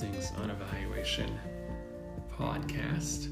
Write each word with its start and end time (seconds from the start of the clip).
Musings 0.00 0.30
on 0.36 0.50
Evaluation 0.50 1.40
podcast. 2.32 3.26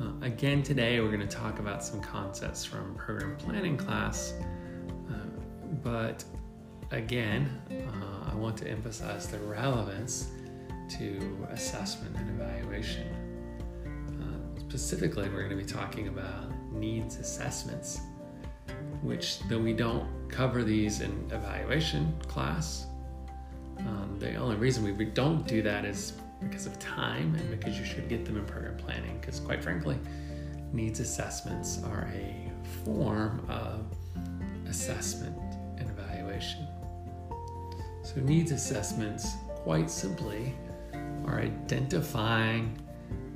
Uh, 0.00 0.24
again, 0.24 0.62
today 0.62 0.98
we're 1.00 1.14
going 1.14 1.20
to 1.20 1.26
talk 1.26 1.58
about 1.58 1.84
some 1.84 2.00
concepts 2.00 2.64
from 2.64 2.94
program 2.94 3.36
planning 3.36 3.76
class, 3.76 4.32
uh, 5.10 5.14
but 5.82 6.24
again, 6.92 7.60
uh, 7.70 8.30
I 8.32 8.34
want 8.34 8.56
to 8.58 8.68
emphasize 8.68 9.26
the 9.26 9.38
relevance 9.40 10.30
to 10.96 11.46
assessment 11.50 12.16
and 12.16 12.40
evaluation. 12.40 13.12
Uh, 14.18 14.60
specifically, 14.60 15.28
we're 15.28 15.46
going 15.46 15.50
to 15.50 15.62
be 15.62 15.70
talking 15.70 16.08
about 16.08 16.50
needs 16.72 17.18
assessments, 17.18 18.00
which, 19.02 19.40
though 19.40 19.60
we 19.60 19.74
don't 19.74 20.08
cover 20.30 20.64
these 20.64 21.02
in 21.02 21.28
evaluation 21.30 22.18
class, 22.28 22.86
um, 23.86 24.16
the 24.18 24.34
only 24.36 24.56
reason 24.56 24.84
we 24.96 25.04
don't 25.04 25.46
do 25.46 25.62
that 25.62 25.84
is 25.84 26.14
because 26.40 26.66
of 26.66 26.78
time 26.78 27.34
and 27.34 27.50
because 27.50 27.78
you 27.78 27.84
should 27.84 28.08
get 28.08 28.24
them 28.24 28.36
in 28.36 28.44
program 28.44 28.76
planning. 28.76 29.18
Because, 29.20 29.40
quite 29.40 29.62
frankly, 29.62 29.98
needs 30.72 31.00
assessments 31.00 31.80
are 31.84 32.10
a 32.14 32.50
form 32.84 33.44
of 33.48 33.84
assessment 34.68 35.36
and 35.78 35.88
evaluation. 35.90 36.66
So, 38.02 38.20
needs 38.20 38.52
assessments, 38.52 39.34
quite 39.64 39.90
simply, 39.90 40.54
are 41.26 41.40
identifying 41.40 42.76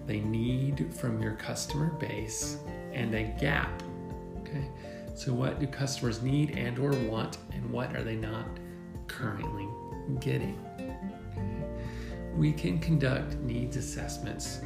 the 0.07 0.21
need 0.21 0.95
from 0.95 1.23
your 1.23 1.35
customer 1.35 1.91
base 1.91 2.59
and 2.93 3.15
a 3.15 3.25
gap. 3.41 3.83
Okay, 4.41 4.69
so 5.15 5.33
what 5.33 5.59
do 5.59 5.67
customers 5.67 6.23
need 6.23 6.57
and 6.57 6.79
or 6.79 6.91
want, 7.09 7.39
and 7.53 7.71
what 7.71 7.95
are 7.97 8.03
they 8.03 8.17
not 8.17 8.47
currently 9.09 9.69
getting? 10.21 10.59
We 12.37 12.53
can 12.53 12.79
conduct 12.79 13.35
needs 13.37 13.77
assessments 13.77 14.61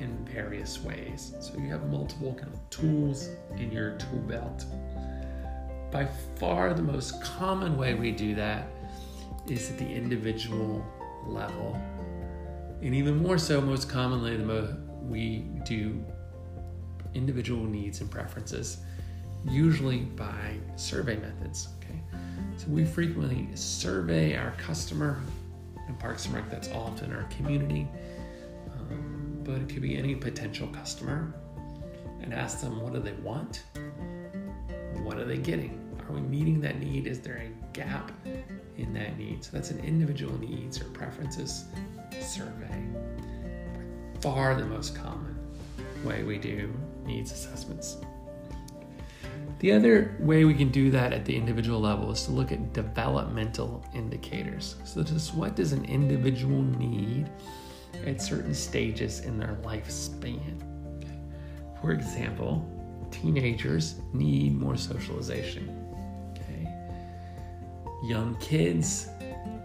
in 0.00 0.24
various 0.24 0.82
ways. 0.82 1.34
So 1.40 1.54
you 1.58 1.68
have 1.70 1.88
multiple 1.90 2.34
kind 2.34 2.52
of 2.52 2.70
tools 2.70 3.30
in 3.56 3.72
your 3.72 3.96
tool 3.96 4.20
belt. 4.20 4.64
By 5.90 6.08
far, 6.36 6.74
the 6.74 6.82
most 6.82 7.22
common 7.22 7.76
way 7.76 7.94
we 7.94 8.10
do 8.10 8.34
that 8.34 8.66
is 9.48 9.70
at 9.70 9.78
the 9.78 9.88
individual 9.88 10.84
level. 11.26 11.80
And 12.82 12.94
even 12.94 13.22
more 13.22 13.38
so, 13.38 13.60
most 13.60 13.88
commonly, 13.88 14.36
the 14.36 14.44
mo- 14.44 14.76
we 15.02 15.46
do 15.64 16.04
individual 17.14 17.64
needs 17.64 18.00
and 18.00 18.10
preferences, 18.10 18.78
usually 19.48 19.98
by 20.00 20.58
survey 20.76 21.16
methods. 21.16 21.68
Okay, 21.78 22.00
so 22.56 22.66
we 22.68 22.84
frequently 22.84 23.48
survey 23.54 24.36
our 24.36 24.52
customer 24.52 25.20
in 25.88 25.94
Parks 25.96 26.26
and 26.26 26.34
Rec. 26.34 26.50
That's 26.50 26.68
often 26.70 27.14
our 27.14 27.24
community, 27.24 27.88
um, 28.72 29.40
but 29.44 29.56
it 29.56 29.68
could 29.68 29.82
be 29.82 29.96
any 29.96 30.14
potential 30.14 30.68
customer, 30.68 31.34
and 32.22 32.32
ask 32.32 32.60
them 32.60 32.80
what 32.80 32.94
do 32.94 33.00
they 33.00 33.12
want, 33.14 33.64
what 35.02 35.18
are 35.18 35.24
they 35.24 35.36
getting, 35.36 35.80
are 36.08 36.14
we 36.14 36.20
meeting 36.20 36.60
that 36.60 36.78
need? 36.78 37.06
Is 37.06 37.20
there 37.20 37.36
a 37.36 37.74
gap 37.74 38.12
in 38.78 38.94
that 38.94 39.18
need? 39.18 39.44
So 39.44 39.50
that's 39.52 39.70
an 39.70 39.84
individual 39.84 40.38
needs 40.38 40.80
or 40.80 40.84
preferences 40.84 41.64
survey. 42.20 42.82
Far 44.20 44.54
the 44.54 44.64
most 44.64 44.96
common 44.96 45.36
way 46.02 46.22
we 46.22 46.38
do 46.38 46.72
needs 47.04 47.32
assessments. 47.32 47.98
The 49.64 49.72
other 49.72 50.14
way 50.20 50.44
we 50.44 50.52
can 50.52 50.70
do 50.70 50.90
that 50.90 51.14
at 51.14 51.24
the 51.24 51.34
individual 51.34 51.80
level 51.80 52.12
is 52.12 52.24
to 52.24 52.32
look 52.32 52.52
at 52.52 52.74
developmental 52.74 53.82
indicators. 53.94 54.76
So, 54.84 55.02
just 55.02 55.34
what 55.34 55.56
does 55.56 55.72
an 55.72 55.86
individual 55.86 56.60
need 56.60 57.30
at 58.04 58.20
certain 58.20 58.52
stages 58.52 59.20
in 59.20 59.38
their 59.38 59.56
lifespan? 59.62 60.60
For 61.80 61.92
example, 61.92 62.62
teenagers 63.10 63.94
need 64.12 64.54
more 64.54 64.76
socialization. 64.76 65.66
Okay. 66.32 66.68
Young 68.06 68.36
kids 68.40 69.08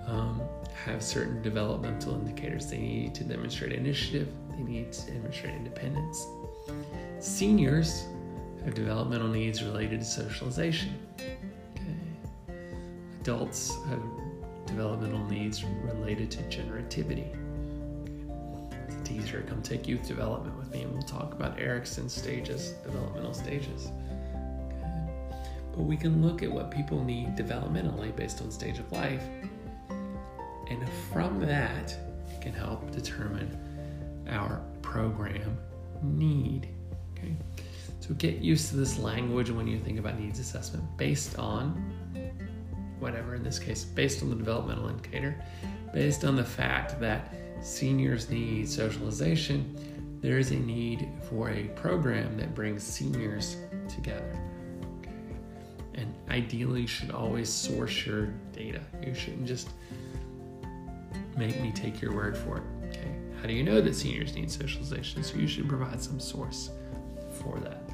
um, 0.07 0.41
have 0.85 1.03
certain 1.03 1.41
developmental 1.41 2.13
indicators. 2.13 2.67
They 2.67 2.77
need 2.77 3.15
to 3.15 3.25
demonstrate 3.25 3.73
initiative, 3.73 4.29
they 4.51 4.63
need 4.63 4.93
to 4.93 5.11
demonstrate 5.11 5.55
independence. 5.55 6.25
Seniors 7.19 8.05
have 8.65 8.73
developmental 8.73 9.27
needs 9.27 9.63
related 9.63 9.99
to 10.01 10.05
socialization. 10.05 10.97
Okay. 11.15 11.37
Adults 13.21 13.73
have 13.87 14.01
developmental 14.65 15.25
needs 15.25 15.63
related 15.63 16.29
to 16.31 16.37
generativity. 16.43 17.29
Okay. 18.71 18.77
It's 18.87 18.95
a 18.95 19.03
teaser. 19.03 19.43
Come 19.47 19.61
take 19.61 19.87
youth 19.87 20.07
development 20.07 20.57
with 20.57 20.71
me, 20.71 20.83
and 20.83 20.93
we'll 20.93 21.01
talk 21.01 21.33
about 21.33 21.59
Erikson's 21.59 22.13
stages, 22.13 22.71
developmental 22.83 23.33
stages. 23.33 23.91
Okay. 24.67 25.09
But 25.75 25.83
we 25.83 25.97
can 25.97 26.21
look 26.25 26.43
at 26.43 26.51
what 26.51 26.71
people 26.71 27.03
need 27.03 27.35
developmentally 27.35 28.15
based 28.15 28.41
on 28.41 28.51
stage 28.51 28.79
of 28.79 28.91
life, 28.91 29.23
and 30.69 30.87
from 31.11 31.39
that, 31.39 31.95
can 32.41 32.53
help 32.53 32.91
determine 32.91 33.57
our 34.29 34.61
program 34.81 35.57
need. 36.01 36.69
Okay. 37.17 37.35
So 38.09 38.15
get 38.15 38.37
used 38.37 38.69
to 38.71 38.75
this 38.75 38.97
language 38.97 39.51
when 39.51 39.67
you 39.67 39.79
think 39.79 39.99
about 39.99 40.19
needs 40.19 40.39
assessment 40.39 40.83
based 40.97 41.37
on 41.37 41.75
whatever, 42.97 43.35
in 43.35 43.43
this 43.43 43.59
case, 43.59 43.83
based 43.83 44.23
on 44.23 44.31
the 44.31 44.35
developmental 44.35 44.89
indicator, 44.89 45.39
based 45.93 46.25
on 46.25 46.35
the 46.35 46.43
fact 46.43 46.99
that 46.99 47.35
seniors 47.61 48.31
need 48.31 48.67
socialization, 48.67 49.75
there 50.21 50.39
is 50.39 50.49
a 50.49 50.55
need 50.55 51.07
for 51.29 51.51
a 51.51 51.65
program 51.75 52.35
that 52.37 52.55
brings 52.55 52.81
seniors 52.81 53.57
together. 53.87 54.41
And 55.93 56.11
ideally, 56.31 56.81
you 56.81 56.87
should 56.87 57.11
always 57.11 57.47
source 57.47 58.07
your 58.07 58.33
data. 58.53 58.81
You 59.05 59.13
shouldn't 59.13 59.45
just 59.45 59.69
make 61.37 61.61
me 61.61 61.71
take 61.71 62.01
your 62.01 62.15
word 62.15 62.35
for 62.35 62.57
it. 62.57 62.63
Okay. 62.87 63.15
How 63.39 63.45
do 63.45 63.53
you 63.53 63.61
know 63.61 63.81
that 63.81 63.95
seniors 63.95 64.33
need 64.33 64.49
socialization? 64.49 65.21
So 65.21 65.37
you 65.37 65.47
should 65.47 65.69
provide 65.69 66.01
some 66.01 66.19
source 66.19 66.71
for 67.33 67.59
that. 67.59 67.88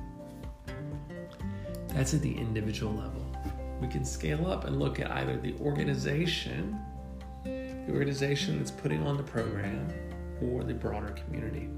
That's 1.96 2.14
at 2.14 2.22
the 2.22 2.38
individual 2.38 2.94
level. 2.94 3.26
We 3.80 3.88
can 3.88 4.04
scale 4.04 4.48
up 4.48 4.66
and 4.66 4.78
look 4.78 5.00
at 5.00 5.10
either 5.12 5.38
the 5.38 5.56
organization, 5.62 6.78
the 7.46 7.88
organization 7.90 8.58
that's 8.58 8.70
putting 8.70 9.02
on 9.08 9.16
the 9.16 9.24
program, 9.24 9.88
or 10.42 10.66
the 10.66 10.74
broader 10.74 11.16
community. 11.26 11.70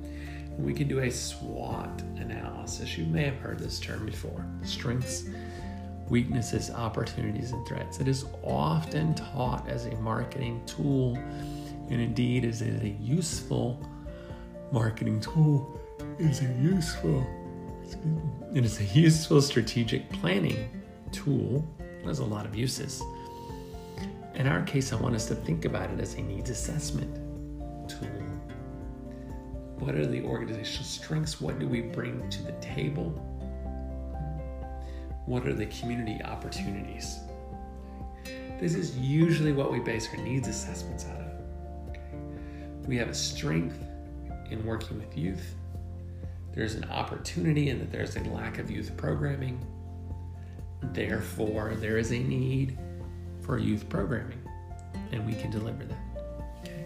And 0.46 0.66
we 0.66 0.74
can 0.74 0.88
do 0.88 1.00
a 1.00 1.12
SWOT 1.12 2.02
analysis. 2.16 2.98
You 2.98 3.06
may 3.06 3.26
have 3.26 3.36
heard 3.36 3.60
this 3.60 3.80
term 3.80 4.08
before 4.08 4.44
strengths, 4.64 5.26
weaknesses, 6.10 6.72
opportunities, 6.72 7.52
and 7.52 7.68
threats. 7.68 8.00
It 8.00 8.08
is 8.08 8.26
often 8.44 9.14
taught 9.14 9.70
as 9.70 9.86
a 9.86 9.96
marketing 9.98 10.64
tool, 10.66 11.16
and 11.16 12.02
indeed 12.02 12.44
is 12.44 12.64
a 12.64 12.90
useful 13.00 13.80
marketing 14.72 15.20
tool. 15.20 15.80
Is 16.18 16.42
a 16.42 16.54
useful 16.60 17.26
it 18.54 18.66
is 18.66 18.80
a 18.80 18.86
useful 18.86 19.42
strategic 19.42 20.10
planning 20.12 20.70
tool. 21.12 21.68
It 21.80 22.06
has 22.06 22.20
a 22.20 22.26
lot 22.26 22.46
of 22.46 22.56
uses. 22.56 23.02
In 24.36 24.48
our 24.48 24.62
case, 24.64 24.94
I 24.94 24.96
want 24.98 25.16
us 25.16 25.26
to 25.28 25.36
think 25.36 25.66
about 25.66 25.90
it 25.90 26.00
as 26.00 26.16
a 26.16 26.22
needs 26.22 26.50
assessment 26.50 27.16
tool. 27.90 28.08
What 29.80 29.96
are 29.96 30.06
the 30.06 30.22
organizational 30.24 30.86
strengths? 30.86 31.40
What 31.40 31.60
do 31.60 31.68
we 31.68 31.82
bring 31.82 32.30
to 32.30 32.44
the 32.44 32.54
table? 32.54 33.10
What 35.26 35.46
are 35.48 35.54
the 35.54 35.66
community 35.68 36.20
opportunities? 36.24 37.20
This 38.60 38.74
is 38.74 38.98
usually 38.98 39.52
what 39.52 39.72
we 39.72 39.80
base 39.80 40.08
our 40.10 40.18
needs 40.24 40.48
assessments 40.48 41.06
out 41.06 41.22
of. 41.22 42.88
We 42.88 42.98
have 42.98 43.10
a 43.10 43.14
strength 43.14 43.80
in 44.50 44.66
working 44.66 44.98
with 44.98 45.18
youth 45.18 45.56
there's 46.58 46.74
an 46.74 46.86
opportunity 46.86 47.70
and 47.70 47.80
that 47.80 47.92
there's 47.92 48.16
a 48.16 48.24
lack 48.32 48.58
of 48.58 48.72
youth 48.72 48.98
programming. 48.98 49.64
Therefore, 50.82 51.76
there 51.76 52.00
is 52.00 52.12
a 52.12 52.18
need 52.18 52.80
for 53.42 53.60
youth 53.60 53.88
programming, 53.90 54.42
and 55.12 55.24
we 55.24 55.36
can 55.36 55.52
deliver 55.52 55.86
that. 55.86 56.00
Okay. 56.64 56.84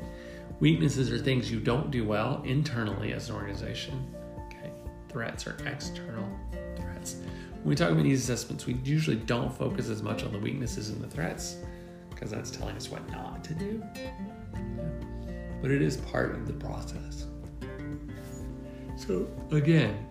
Weaknesses 0.60 1.10
are 1.10 1.18
things 1.18 1.50
you 1.50 1.62
don't 1.62 1.90
do 1.90 2.04
well 2.04 2.42
internally 2.44 3.14
as 3.14 3.30
an 3.30 3.36
organization. 3.36 4.14
Okay. 4.48 4.72
Threats 5.08 5.48
are 5.48 5.56
external 5.66 6.28
threats. 6.76 7.22
When 7.64 7.70
we 7.70 7.76
talk 7.76 7.92
about 7.92 8.04
these 8.04 8.22
assessments, 8.30 8.66
we 8.66 8.74
usually 8.84 9.16
don't 9.16 9.58
focus 9.58 9.88
as 9.88 10.04
much 10.04 10.24
on 10.24 10.34
the 10.34 10.40
weaknesses 10.40 10.90
and 10.90 11.02
the 11.02 11.08
threats 11.08 11.56
because 12.10 12.30
that's 12.30 12.52
telling 12.52 12.76
us 12.76 12.92
what 12.92 13.10
not 13.10 13.42
to 13.46 13.54
do. 13.54 13.82
But 15.62 15.72
it 15.72 15.82
is 15.82 15.96
part 15.96 16.36
of 16.36 16.46
the 16.46 16.54
process. 16.54 17.28
So, 19.08 19.28
again, 19.52 20.08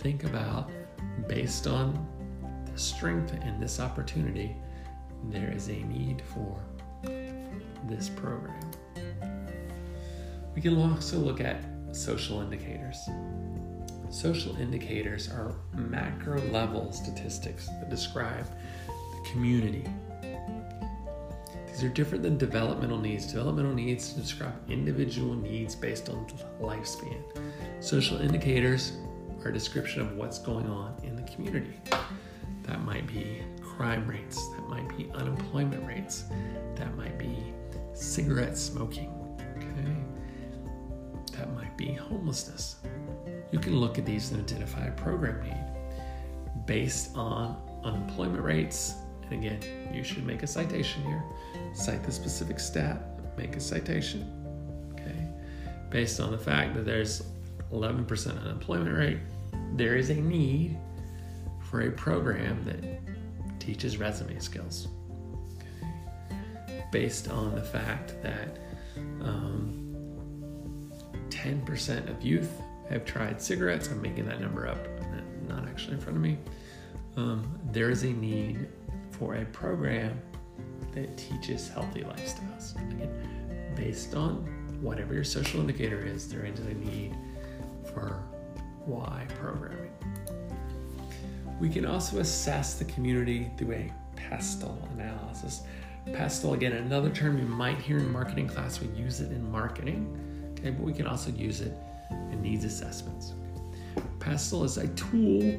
think 0.00 0.24
about 0.24 0.70
based 1.26 1.66
on 1.66 2.06
the 2.70 2.78
strength 2.78 3.32
and 3.32 3.62
this 3.62 3.80
opportunity, 3.80 4.54
there 5.30 5.50
is 5.50 5.68
a 5.68 5.82
need 5.84 6.22
for 6.34 6.60
this 7.88 8.10
program. 8.10 8.70
We 10.54 10.60
can 10.60 10.76
also 10.76 11.16
look 11.16 11.40
at 11.40 11.64
social 11.92 12.42
indicators. 12.42 13.08
Social 14.10 14.54
indicators 14.56 15.30
are 15.30 15.54
macro 15.74 16.42
level 16.50 16.92
statistics 16.92 17.68
that 17.68 17.88
describe 17.88 18.46
the 18.86 19.30
community. 19.30 19.86
These 21.68 21.84
are 21.84 21.88
different 21.88 22.22
than 22.22 22.36
developmental 22.36 22.98
needs. 22.98 23.28
Developmental 23.28 23.72
needs 23.72 24.12
describe 24.12 24.52
individual 24.68 25.34
needs 25.34 25.74
based 25.74 26.10
on 26.10 26.26
lifespan. 26.60 27.22
Social 27.80 28.20
indicators 28.20 28.92
are 29.42 29.48
a 29.48 29.52
description 29.52 30.02
of 30.02 30.12
what's 30.12 30.38
going 30.38 30.66
on 30.66 30.94
in 31.02 31.16
the 31.16 31.22
community. 31.22 31.80
That 32.64 32.82
might 32.82 33.06
be 33.06 33.40
crime 33.62 34.06
rates, 34.06 34.36
that 34.50 34.68
might 34.68 34.86
be 34.98 35.10
unemployment 35.14 35.86
rates, 35.86 36.24
that 36.74 36.94
might 36.94 37.18
be 37.18 37.54
cigarette 37.94 38.58
smoking, 38.58 39.10
okay? 39.56 39.96
That 41.38 41.54
might 41.54 41.74
be 41.78 41.94
homelessness. 41.94 42.76
You 43.50 43.58
can 43.58 43.76
look 43.76 43.98
at 43.98 44.04
these 44.04 44.30
and 44.30 44.42
identify 44.42 44.84
a 44.84 44.92
program 44.92 45.42
need 45.42 46.66
based 46.66 47.16
on 47.16 47.56
unemployment 47.82 48.44
rates. 48.44 48.94
And 49.22 49.32
again, 49.32 49.90
you 49.94 50.04
should 50.04 50.26
make 50.26 50.42
a 50.42 50.46
citation 50.46 51.02
here. 51.04 51.24
Cite 51.72 52.02
the 52.02 52.12
specific 52.12 52.60
stat, 52.60 53.02
make 53.38 53.56
a 53.56 53.60
citation. 53.60 54.30
Okay. 54.92 55.26
Based 55.88 56.20
on 56.20 56.30
the 56.30 56.38
fact 56.38 56.74
that 56.74 56.84
there's 56.84 57.22
11% 57.72 58.40
unemployment 58.42 58.96
rate, 58.96 59.18
there 59.74 59.96
is 59.96 60.10
a 60.10 60.14
need 60.14 60.76
for 61.70 61.82
a 61.82 61.90
program 61.90 62.64
that 62.64 63.60
teaches 63.60 63.98
resume 63.98 64.38
skills. 64.38 64.88
Okay. 66.64 66.84
Based 66.90 67.28
on 67.28 67.54
the 67.54 67.62
fact 67.62 68.14
that 68.22 68.58
um, 69.22 70.90
10% 71.28 72.10
of 72.10 72.22
youth 72.22 72.50
have 72.88 73.04
tried 73.04 73.40
cigarettes, 73.40 73.88
I'm 73.88 74.02
making 74.02 74.26
that 74.26 74.40
number 74.40 74.66
up, 74.66 74.78
not 75.48 75.68
actually 75.68 75.94
in 75.94 76.00
front 76.00 76.16
of 76.16 76.22
me. 76.22 76.38
Um, 77.16 77.58
there 77.70 77.90
is 77.90 78.02
a 78.02 78.12
need 78.12 78.68
for 79.12 79.36
a 79.36 79.44
program 79.46 80.20
that 80.94 81.16
teaches 81.16 81.68
healthy 81.68 82.00
lifestyles. 82.00 82.74
Again, 82.92 83.72
based 83.76 84.14
on 84.14 84.38
whatever 84.80 85.14
your 85.14 85.24
social 85.24 85.60
indicator 85.60 86.04
is, 86.04 86.28
there 86.28 86.44
is 86.44 86.58
a 86.60 86.74
need 86.74 87.14
for 87.84 88.22
why 88.84 89.26
programming. 89.38 89.90
We 91.60 91.68
can 91.68 91.84
also 91.84 92.20
assess 92.20 92.74
the 92.74 92.84
community 92.86 93.50
through 93.58 93.72
a 93.72 93.92
PESTLE 94.16 94.88
analysis. 94.94 95.62
PESTLE, 96.06 96.54
again, 96.54 96.72
another 96.72 97.10
term 97.10 97.38
you 97.38 97.44
might 97.44 97.78
hear 97.78 97.98
in 97.98 98.10
marketing 98.10 98.48
class. 98.48 98.80
We 98.80 98.88
use 98.98 99.20
it 99.20 99.30
in 99.30 99.50
marketing, 99.50 100.54
okay, 100.58 100.70
but 100.70 100.82
we 100.82 100.92
can 100.92 101.06
also 101.06 101.30
use 101.30 101.60
it 101.60 101.76
in 102.10 102.40
needs 102.40 102.64
assessments. 102.64 103.34
PESTLE 104.18 104.64
is 104.64 104.78
a 104.78 104.88
tool, 104.88 105.58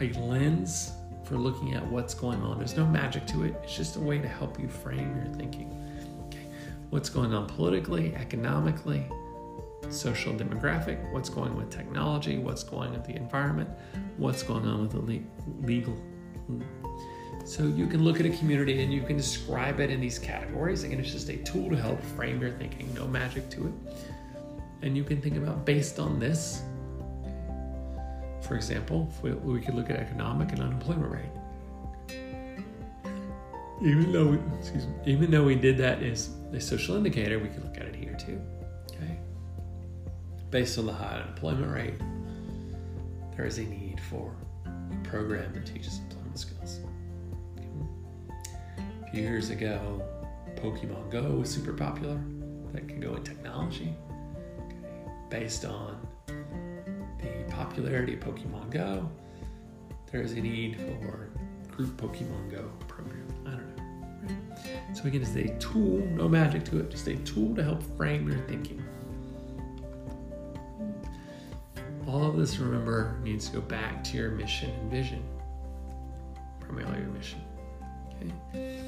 a 0.00 0.12
lens 0.18 0.92
for 1.24 1.36
looking 1.36 1.74
at 1.74 1.86
what's 1.86 2.14
going 2.14 2.40
on. 2.42 2.58
There's 2.58 2.76
no 2.76 2.86
magic 2.86 3.26
to 3.28 3.44
it, 3.44 3.54
it's 3.62 3.76
just 3.76 3.96
a 3.96 4.00
way 4.00 4.18
to 4.18 4.28
help 4.28 4.58
you 4.58 4.68
frame 4.68 5.16
your 5.16 5.34
thinking. 5.34 5.70
Okay. 6.26 6.46
What's 6.90 7.08
going 7.08 7.34
on 7.34 7.46
politically, 7.46 8.14
economically, 8.14 9.04
social 9.90 10.32
demographic, 10.34 11.12
what's 11.12 11.28
going 11.28 11.56
with 11.56 11.70
technology, 11.70 12.38
what's 12.38 12.62
going 12.62 12.92
with 12.92 13.04
the 13.04 13.14
environment, 13.16 13.68
what's 14.16 14.42
going 14.42 14.66
on 14.66 14.82
with 14.82 14.92
the 14.92 15.22
legal. 15.66 15.96
So 17.44 17.64
you 17.64 17.86
can 17.86 18.02
look 18.02 18.20
at 18.20 18.26
a 18.26 18.30
community 18.30 18.82
and 18.82 18.92
you 18.92 19.02
can 19.02 19.16
describe 19.16 19.80
it 19.80 19.90
in 19.90 20.00
these 20.00 20.18
categories. 20.18 20.84
Again, 20.84 21.00
it's 21.00 21.12
just 21.12 21.28
a 21.28 21.36
tool 21.38 21.70
to 21.70 21.76
help 21.76 22.02
frame 22.02 22.40
your 22.40 22.50
thinking, 22.52 22.92
no 22.94 23.06
magic 23.06 23.50
to 23.50 23.66
it. 23.66 23.72
And 24.82 24.96
you 24.96 25.04
can 25.04 25.20
think 25.20 25.36
about 25.36 25.64
based 25.64 25.98
on 25.98 26.18
this. 26.18 26.62
For 28.42 28.56
example, 28.56 29.10
we, 29.22 29.32
we 29.32 29.60
could 29.60 29.74
look 29.74 29.90
at 29.90 29.96
economic 29.96 30.52
and 30.52 30.60
unemployment 30.60 31.12
rate. 31.12 32.18
Even 33.82 34.12
though 34.12 34.26
we, 34.28 34.38
excuse 34.58 34.86
me, 34.86 34.94
even 35.06 35.30
though 35.30 35.44
we 35.44 35.54
did 35.54 35.76
that 35.78 36.02
as 36.02 36.30
a 36.52 36.60
social 36.60 36.96
indicator, 36.96 37.38
we 37.38 37.48
could 37.48 37.64
look 37.64 37.76
at 37.76 37.86
it 37.86 37.94
here 37.94 38.14
too 38.14 38.40
based 40.50 40.78
on 40.78 40.86
the 40.86 40.92
high 40.92 41.20
unemployment 41.20 41.66
mm-hmm. 41.66 41.74
rate, 41.74 41.98
there 43.36 43.46
is 43.46 43.58
a 43.58 43.64
need 43.64 44.00
for 44.08 44.34
a 44.66 45.08
program 45.08 45.52
that 45.54 45.66
teaches 45.66 45.98
employment 45.98 46.38
skills. 46.38 46.80
A 48.78 49.10
few 49.10 49.22
years 49.22 49.50
ago, 49.50 50.02
Pokemon 50.56 51.10
Go 51.10 51.22
was 51.22 51.50
super 51.50 51.72
popular. 51.72 52.20
That 52.72 52.88
can 52.88 53.00
go 53.00 53.14
in 53.14 53.22
technology. 53.22 53.94
Okay. 54.66 54.76
Based 55.30 55.64
on 55.64 56.04
the 56.26 57.52
popularity 57.52 58.14
of 58.14 58.20
Pokemon 58.20 58.70
Go, 58.70 59.08
there 60.10 60.22
is 60.22 60.32
a 60.32 60.40
need 60.40 60.76
for 60.76 61.30
group 61.70 61.96
Pokemon 61.96 62.50
Go 62.50 62.70
program. 62.88 63.26
I 63.46 63.50
don't 63.50 63.76
know. 63.76 63.82
Right? 64.22 64.96
So 64.96 65.04
again, 65.04 65.22
it's 65.22 65.34
a 65.36 65.48
tool, 65.58 65.98
no 66.06 66.28
magic 66.28 66.64
to 66.66 66.78
it, 66.80 66.90
just 66.90 67.06
a 67.08 67.16
tool 67.18 67.54
to 67.56 67.62
help 67.62 67.82
frame 67.96 68.28
your 68.28 68.40
thinking. 68.46 68.82
Of 72.34 72.40
this, 72.40 72.58
remember, 72.58 73.18
needs 73.22 73.48
to 73.48 73.54
go 73.54 73.60
back 73.60 74.04
to 74.04 74.16
your 74.16 74.30
mission 74.30 74.70
and 74.70 74.90
vision. 74.90 75.22
Primarily 76.60 76.98
your 77.00 77.08
mission. 77.08 77.40
Okay? 78.10 78.80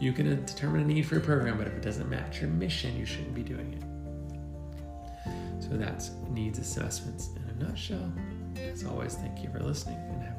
You 0.00 0.12
can 0.12 0.44
determine 0.44 0.80
a 0.80 0.84
need 0.84 1.06
for 1.06 1.18
a 1.18 1.20
program, 1.20 1.58
but 1.58 1.66
if 1.66 1.74
it 1.74 1.82
doesn't 1.82 2.08
match 2.08 2.40
your 2.40 2.50
mission, 2.50 2.96
you 2.96 3.04
shouldn't 3.04 3.34
be 3.34 3.42
doing 3.42 3.72
it. 3.74 5.62
So 5.62 5.76
that's 5.76 6.10
needs 6.30 6.58
assessments 6.58 7.30
in 7.36 7.42
a 7.50 7.64
nutshell. 7.64 8.12
As 8.56 8.84
always, 8.84 9.14
thank 9.14 9.42
you 9.42 9.50
for 9.50 9.60
listening 9.60 9.96
and 9.96 10.31